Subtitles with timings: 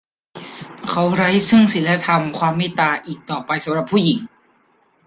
[0.89, 4.19] เขาไร้ซึ่งศีลธรรม ความเมตตา อีกต่อไปสำหรับผู้หญิง